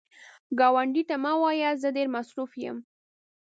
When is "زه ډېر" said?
1.81-2.07